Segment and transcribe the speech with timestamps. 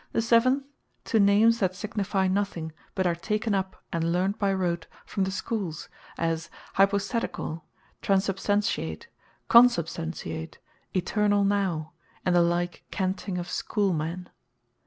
[0.13, 0.63] The seventh,
[1.05, 5.29] to names that signifie nothing; but are taken up, and learned by rote from the
[5.29, 7.63] Schooles, as Hypostatical,
[8.01, 9.05] Transubstantiate,
[9.47, 10.57] Consubstantiate,
[10.95, 11.91] Eternal now,
[12.25, 14.31] and the like canting of Schoole men.